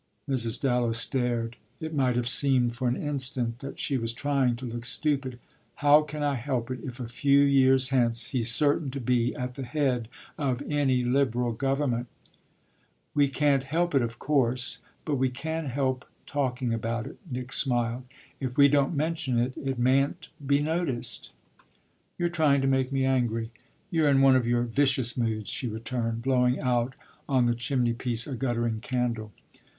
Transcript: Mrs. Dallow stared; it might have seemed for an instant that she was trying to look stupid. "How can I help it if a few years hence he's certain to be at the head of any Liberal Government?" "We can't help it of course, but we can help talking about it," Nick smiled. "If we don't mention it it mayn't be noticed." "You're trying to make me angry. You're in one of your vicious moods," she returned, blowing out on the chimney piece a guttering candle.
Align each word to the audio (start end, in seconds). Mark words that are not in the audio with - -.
Mrs. 0.27 0.59
Dallow 0.59 0.93
stared; 0.93 1.57
it 1.79 1.93
might 1.93 2.15
have 2.15 2.27
seemed 2.27 2.75
for 2.75 2.87
an 2.87 2.95
instant 2.95 3.59
that 3.59 3.77
she 3.77 3.99
was 3.99 4.13
trying 4.13 4.55
to 4.55 4.65
look 4.65 4.83
stupid. 4.83 5.37
"How 5.75 6.01
can 6.01 6.23
I 6.23 6.33
help 6.33 6.71
it 6.71 6.79
if 6.83 6.99
a 6.99 7.07
few 7.07 7.39
years 7.41 7.89
hence 7.89 8.29
he's 8.29 8.51
certain 8.51 8.89
to 8.89 8.99
be 8.99 9.35
at 9.35 9.53
the 9.53 9.63
head 9.63 10.07
of 10.39 10.63
any 10.67 11.03
Liberal 11.03 11.51
Government?" 11.51 12.07
"We 13.13 13.27
can't 13.27 13.65
help 13.65 13.93
it 13.93 14.01
of 14.01 14.17
course, 14.17 14.79
but 15.05 15.17
we 15.17 15.29
can 15.29 15.67
help 15.67 16.05
talking 16.25 16.73
about 16.73 17.05
it," 17.05 17.19
Nick 17.29 17.53
smiled. 17.53 18.05
"If 18.39 18.57
we 18.57 18.69
don't 18.69 18.95
mention 18.95 19.37
it 19.37 19.53
it 19.55 19.77
mayn't 19.77 20.29
be 20.43 20.61
noticed." 20.63 21.29
"You're 22.17 22.29
trying 22.29 22.61
to 22.61 22.67
make 22.67 22.91
me 22.91 23.05
angry. 23.05 23.51
You're 23.91 24.09
in 24.09 24.21
one 24.23 24.35
of 24.35 24.47
your 24.47 24.63
vicious 24.63 25.15
moods," 25.15 25.51
she 25.51 25.67
returned, 25.67 26.23
blowing 26.23 26.59
out 26.59 26.95
on 27.29 27.45
the 27.45 27.53
chimney 27.53 27.93
piece 27.93 28.25
a 28.25 28.33
guttering 28.35 28.79
candle. 28.79 29.31